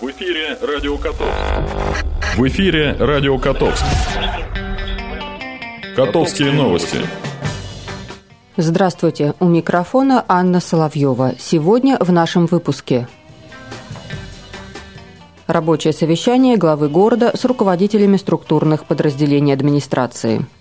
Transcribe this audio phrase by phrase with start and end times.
[0.00, 1.34] В эфире Радио Котовск.
[2.36, 3.84] В эфире Радио Котовск.
[5.96, 6.98] Котовские новости.
[8.56, 9.34] Здравствуйте.
[9.40, 11.32] У микрофона Анна Соловьева.
[11.40, 13.08] Сегодня в нашем выпуске.
[15.48, 20.46] Рабочее совещание главы города с руководителями структурных подразделений администрации–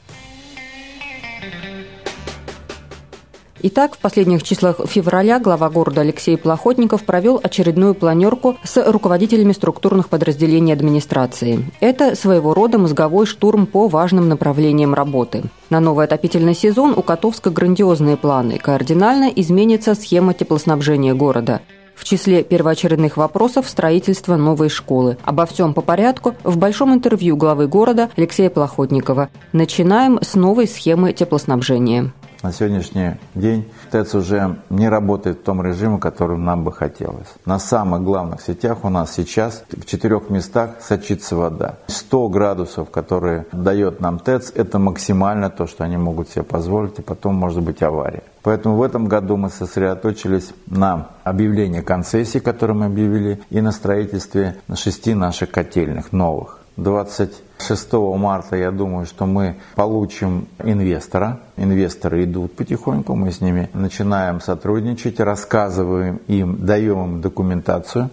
[3.70, 10.08] Итак, в последних числах февраля глава города Алексей Плохотников провел очередную планерку с руководителями структурных
[10.08, 11.70] подразделений администрации.
[11.82, 15.44] Это своего рода мозговой штурм по важным направлениям работы.
[15.70, 18.58] На новый отопительный сезон у Котовска грандиозные планы.
[18.58, 21.60] Кардинально изменится схема теплоснабжения города.
[21.94, 25.18] В числе первоочередных вопросов строительство новой школы.
[25.26, 29.28] Обо всем по порядку в большом интервью главы города Алексея Плохотникова.
[29.52, 32.14] Начинаем с новой схемы теплоснабжения.
[32.48, 37.28] На сегодняшний день ТЭЦ уже не работает в том режиме, которым нам бы хотелось.
[37.44, 41.76] На самых главных сетях у нас сейчас в четырех местах сочится вода.
[41.88, 47.02] 100 градусов, которые дает нам ТЭЦ, это максимально то, что они могут себе позволить, и
[47.02, 48.24] потом может быть авария.
[48.44, 54.56] Поэтому в этом году мы сосредоточились на объявлении концессий, которые мы объявили, и на строительстве
[54.74, 56.57] шести наших котельных новых.
[56.78, 61.40] 26 марта, я думаю, что мы получим инвестора.
[61.58, 68.10] Инвесторы идут потихоньку, мы с ними начинаем сотрудничать, рассказываем им, даем им документацию.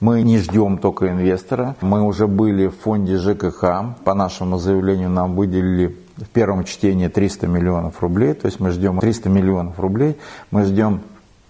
[0.00, 1.74] Мы не ждем только инвестора.
[1.80, 3.96] Мы уже были в фонде ЖКХ.
[4.04, 8.34] По нашему заявлению нам выделили в первом чтении 300 миллионов рублей.
[8.34, 10.16] То есть мы ждем 300 миллионов рублей.
[10.52, 11.00] Мы ждем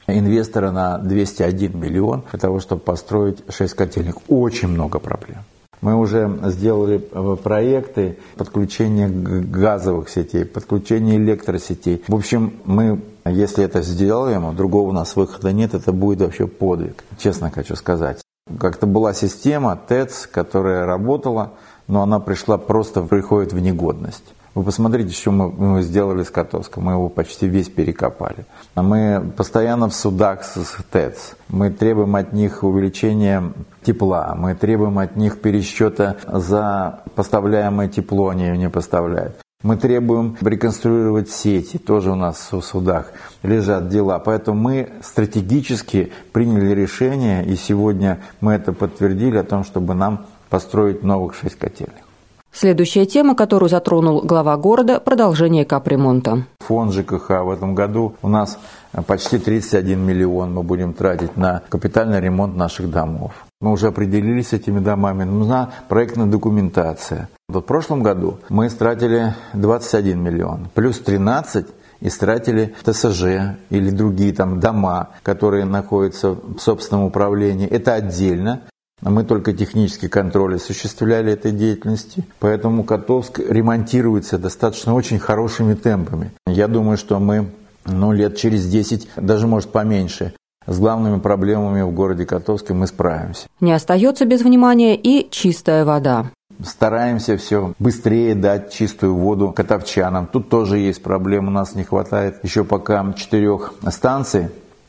[0.06, 4.16] инвестора на 201 миллион для того, чтобы построить 6 котельных.
[4.28, 5.44] Очень много проблем.
[5.80, 12.02] Мы уже сделали э, проекты подключения газовых сетей, подключения электросетей.
[12.08, 17.04] В общем, мы, если это сделаем, другого у нас выхода нет, это будет вообще подвиг,
[17.18, 18.20] честно хочу сказать.
[18.58, 21.52] Как-то была система ТЭЦ, которая работала,
[21.86, 24.24] но она пришла просто, приходит в негодность.
[24.54, 26.84] Вы посмотрите, что мы, сделали с Котовском.
[26.84, 28.46] Мы его почти весь перекопали.
[28.74, 31.34] А мы постоянно в судах с ТЭЦ.
[31.48, 33.52] Мы требуем от них увеличения
[33.82, 34.34] тепла.
[34.36, 39.36] Мы требуем от них пересчета за поставляемое тепло, они не поставляют.
[39.64, 43.12] Мы требуем реконструировать сети, тоже у нас в судах
[43.42, 44.20] лежат дела.
[44.20, 51.02] Поэтому мы стратегически приняли решение, и сегодня мы это подтвердили о том, чтобы нам построить
[51.02, 52.07] новых шесть котельных.
[52.52, 56.44] Следующая тема, которую затронул глава города– продолжение капремонта.
[56.60, 58.58] Фонд ЖКХ в этом году у нас
[59.06, 63.32] почти 31 миллион мы будем тратить на капитальный ремонт наших домов.
[63.60, 67.28] Мы уже определились с этими домами, нужна проектная документация.
[67.48, 71.66] В прошлом году мы истратили 21 миллион, плюс 13
[72.00, 77.66] истратили ТСЖ или другие там дома, которые находятся в собственном управлении.
[77.66, 78.62] Это отдельно.
[79.00, 86.32] Мы только технический контроль осуществляли этой деятельности, поэтому Котовск ремонтируется достаточно очень хорошими темпами.
[86.46, 87.50] Я думаю, что мы
[87.84, 90.34] ну, лет через 10, даже может поменьше,
[90.66, 93.46] с главными проблемами в городе Котовске мы справимся.
[93.60, 96.30] Не остается без внимания и чистая вода.
[96.62, 100.26] Стараемся все быстрее дать чистую воду котовчанам.
[100.26, 104.48] Тут тоже есть проблема, у нас не хватает еще пока четырех станций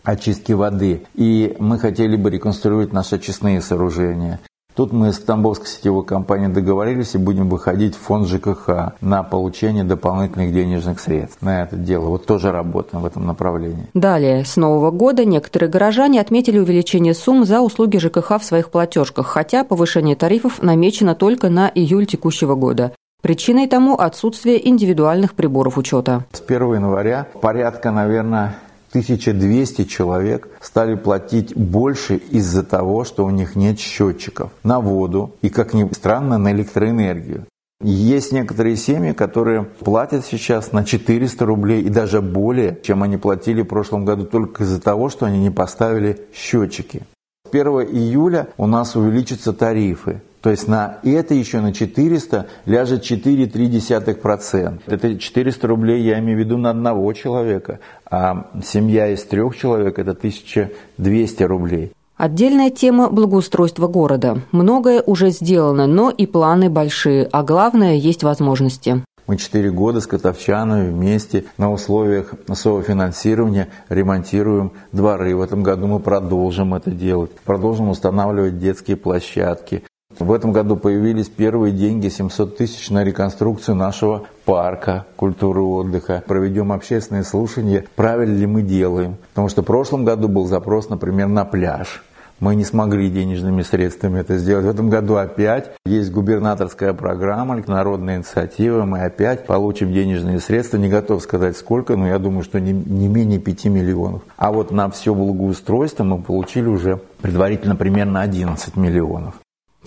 [0.10, 1.04] очистки воды.
[1.16, 4.40] И мы хотели бы реконструировать наши очистные сооружения.
[4.76, 9.84] Тут мы с Тамбовской сетевой компанией договорились и будем выходить в фонд ЖКХ на получение
[9.84, 12.06] дополнительных денежных средств на это дело.
[12.06, 13.88] Вот тоже работаем в этом направлении.
[13.94, 19.28] Далее, с Нового года некоторые горожане отметили увеличение сумм за услуги ЖКХ в своих платежках,
[19.28, 22.94] хотя повышение тарифов намечено только на июль текущего года.
[23.22, 26.24] Причиной тому отсутствие индивидуальных приборов учета.
[26.32, 28.56] С 1 января порядка, наверное,
[28.90, 35.50] 1200 человек стали платить больше из-за того, что у них нет счетчиков на воду и,
[35.50, 37.46] как ни странно, на электроэнергию.
[37.82, 43.62] Есть некоторые семьи, которые платят сейчас на 400 рублей и даже более, чем они платили
[43.62, 47.04] в прошлом году только из-за того, что они не поставили счетчики.
[47.52, 50.22] 1 июля у нас увеличатся тарифы.
[50.42, 54.82] То есть на это еще на 400 ляжет 4,3%.
[54.86, 60.00] Это 400 рублей я имею в виду на одного человека, а семья из трех человек
[60.00, 61.92] это 1200 рублей.
[62.16, 64.42] Отдельная тема– благоустройства города.
[64.52, 69.04] Многое уже сделано, но и планы большие, а главное– есть возможности.
[69.30, 75.36] Мы четыре года с Котовчанами вместе на условиях софинансирования ремонтируем дворы.
[75.36, 77.32] В этом году мы продолжим это делать.
[77.46, 79.84] Продолжим устанавливать детские площадки.
[80.20, 86.24] В этом году появились первые деньги, 700 тысяч на реконструкцию нашего парка культуры отдыха.
[86.28, 89.16] Проведем общественные слушания, правильно ли мы делаем.
[89.30, 92.04] Потому что в прошлом году был запрос, например, на пляж.
[92.42, 94.66] Мы не смогли денежными средствами это сделать.
[94.66, 98.86] В этом году опять есть губернаторская программа, народная инициатива.
[98.86, 100.78] Мы опять получим денежные средства.
[100.78, 104.22] Не готов сказать сколько, но я думаю, что не, не менее 5 миллионов.
[104.38, 109.36] А вот на все благоустройство мы получили уже предварительно примерно 11 миллионов.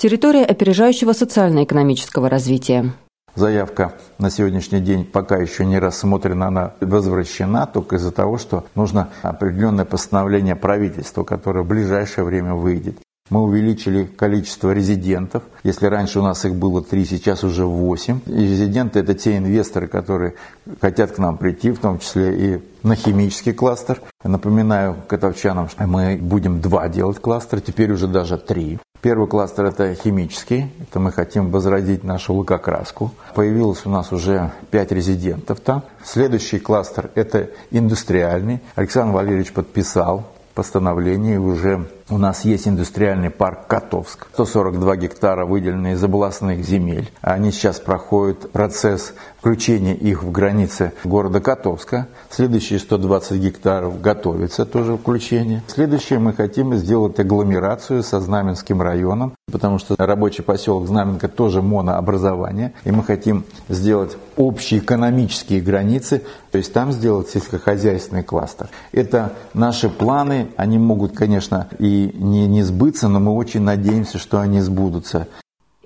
[0.02, 2.92] Территория опережающего социально-экономического развития.
[3.36, 9.10] Заявка на сегодняшний день пока еще не рассмотрена, она возвращена только из-за того, что нужно
[9.22, 12.98] определенное постановление правительства, которое в ближайшее время выйдет.
[13.32, 15.42] Мы увеличили количество резидентов.
[15.64, 18.20] Если раньше у нас их было три, сейчас уже восемь.
[18.26, 20.34] И резиденты– это те инвесторы, которые
[20.82, 24.02] хотят к нам прийти, в том числе и на химический кластер.
[24.22, 28.78] Напоминаю котовчанам, что мы будем два делать кластера, теперь уже даже три.
[29.00, 33.12] Первый кластер– это химический, это мы хотим возродить нашу лакокраску.
[33.34, 35.84] Появилось у нас уже пять резидентов там.
[36.04, 38.60] Следующий кластер– это индустриальный.
[38.74, 44.26] Александр Валерьевич подписал постановление, уже у нас есть индустриальный парк Котовск.
[44.34, 47.10] 142 гектара выделены из областных земель.
[47.22, 52.06] Они сейчас проходят процесс включения их в границы города Котовска.
[52.30, 55.62] Следующие 120 гектаров готовится тоже включение.
[55.66, 62.72] Следующее мы хотим сделать агломерацию со Знаменским районом, потому что рабочий поселок Знаменка тоже монообразование.
[62.84, 68.68] И мы хотим сделать общие экономические границы, то есть там сделать сельскохозяйственный кластер.
[68.92, 74.40] Это наши планы, они могут, конечно, и не, не сбыться, но мы очень надеемся, что
[74.40, 75.28] они сбудутся.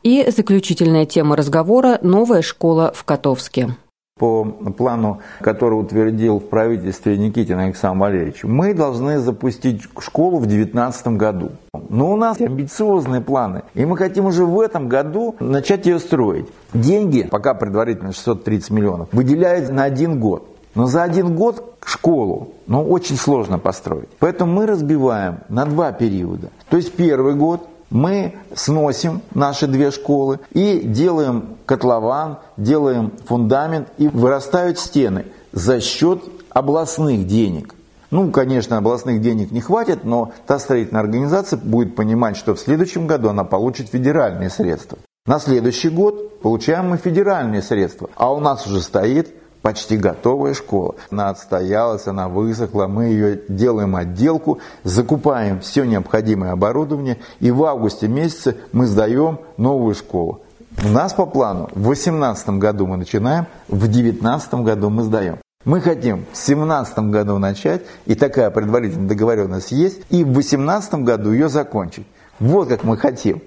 [0.02, 3.76] И заключительная тема разговора– новая школа в Котовске
[4.18, 11.08] по плану, который утвердил в правительстве Никитин Александр Валерьевич, мы должны запустить школу в 2019
[11.18, 11.50] году.
[11.90, 16.46] Но у нас амбициозные планы, и мы хотим уже в этом году начать ее строить.
[16.72, 20.48] Деньги, пока предварительно 630 миллионов, выделяют на один год.
[20.76, 24.10] Но за один год школу, ну, очень сложно построить.
[24.18, 26.50] Поэтому мы разбиваем на два периода.
[26.68, 34.08] То есть первый год мы сносим наши две школы и делаем котлован, делаем фундамент и
[34.08, 37.74] вырастают стены за счет областных денег.
[38.10, 43.06] Ну, конечно, областных денег не хватит, но та строительная организация будет понимать, что в следующем
[43.06, 44.98] году она получит федеральные средства.
[45.26, 49.34] На следующий год получаем мы федеральные средства, а у нас уже стоит
[49.66, 50.94] почти готовая школа.
[51.10, 58.06] Она отстоялась, она высохла, мы ее делаем отделку, закупаем все необходимое оборудование, и в августе
[58.06, 60.42] месяце мы сдаем новую школу.
[60.84, 65.38] У нас по плану в 2018 году мы начинаем, в 2019 году мы сдаем.
[65.64, 71.32] Мы хотим в 2017 году начать, и такая предварительная договоренность есть, и в 2018 году
[71.32, 72.06] ее закончить.
[72.38, 73.42] Вот как мы хотим.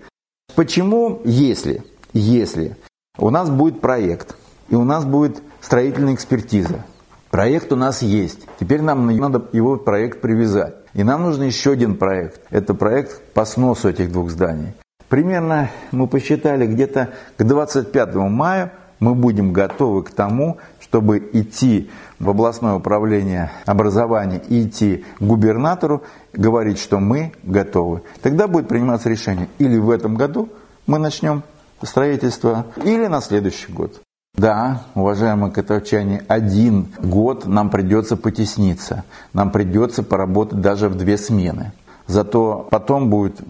[0.54, 1.82] Почему, если,
[2.12, 2.76] если
[3.18, 4.36] у нас будет проект,
[4.68, 6.86] и у нас будет строительная экспертиза.
[7.32, 8.48] Проект у нас есть.
[8.60, 10.76] Теперь нам надо его проект привязать.
[10.94, 12.42] И нам нужен еще один проект.
[12.50, 14.74] Это проект по сносу этих двух зданий.
[15.10, 21.90] Примерно мы посчитали, где-то к 25 мая мы будем готовы к тому, чтобы идти
[22.20, 26.04] в областное управление образования и идти к губернатору,
[26.34, 28.02] говорить, что мы готовы.
[28.22, 29.48] Тогда будет приниматься решение.
[29.58, 30.50] Или в этом году
[30.86, 31.44] мы начнем
[31.82, 34.02] строительство, или на следующий год.
[34.40, 39.04] Да, уважаемые котовчане, один год нам придется потесниться.
[39.34, 41.74] Нам придется поработать даже в две смены.
[42.08, 43.42] Зато потом будет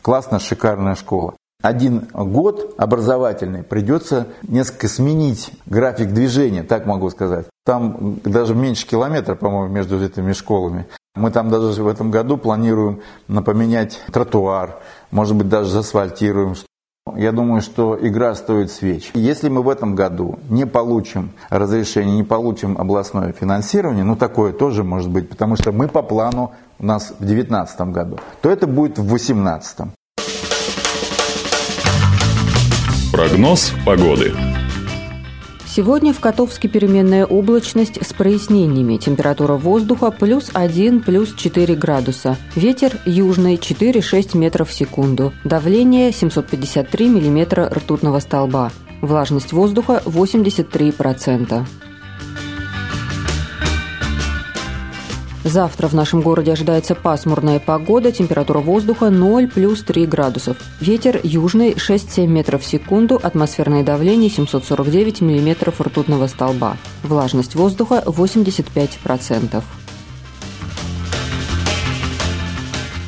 [0.00, 1.34] классная, шикарная школа.
[1.62, 7.44] Один год образовательный придется несколько сменить график движения, так могу сказать.
[7.66, 10.86] Там даже меньше километра, по-моему, между этими школами.
[11.14, 13.02] Мы там даже в этом году планируем
[13.44, 14.78] поменять тротуар,
[15.10, 16.54] может быть, даже заасфальтируем
[17.16, 19.10] я думаю, что игра стоит свеч.
[19.14, 24.84] Если мы в этом году не получим разрешение, не получим областное финансирование, ну такое тоже
[24.84, 28.98] может быть, потому что мы по плану у нас в 2019 году, то это будет
[28.98, 29.88] в 2018.
[33.12, 34.32] Прогноз погоды.
[35.70, 38.96] Сегодня в Котовске переменная облачность с прояснениями.
[38.96, 42.38] Температура воздуха плюс 1, плюс 4 градуса.
[42.56, 45.34] Ветер южный 4-6 метров в секунду.
[45.44, 48.72] Давление 753 миллиметра ртутного столба.
[49.02, 51.66] Влажность воздуха 83%.
[55.48, 60.58] Завтра в нашем городе ожидается пасмурная погода, температура воздуха 0 плюс 3 градусов.
[60.78, 66.76] Ветер южный 6-7 метров в секунду, атмосферное давление 749 миллиметров ртутного столба.
[67.02, 69.62] Влажность воздуха 85%.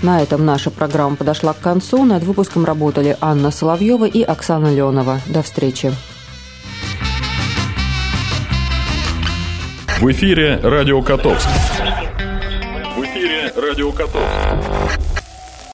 [0.03, 2.05] На этом наша программа подошла к концу.
[2.05, 5.21] Над выпуском работали Анна Соловьева и Оксана Леонова.
[5.27, 5.93] До встречи.
[10.01, 11.47] В эфире «Радио Котовск».
[13.61, 15.10] Радио Котовск.